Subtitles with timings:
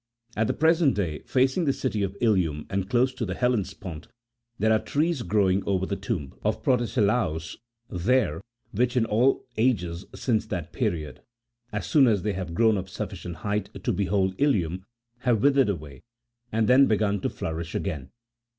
[0.35, 4.07] At the present day, lacing the city of Ilium, and close to the Hellespont,
[4.57, 8.41] there are trees growing over the tomb63 of Protesilaiis there,
[8.71, 11.21] which, in all ages since that period,
[11.71, 14.85] as soon as they have grown of suffi cient height to behold Ilium,
[15.19, 16.01] have withered away,
[16.51, 18.09] and then begun to nourish again.